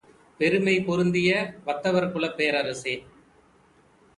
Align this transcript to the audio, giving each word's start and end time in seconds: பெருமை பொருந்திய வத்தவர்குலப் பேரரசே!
பெருமை 0.39 0.73
பொருந்திய 0.79 1.31
வத்தவர்குலப் 1.65 2.35
பேரரசே! 2.35 2.95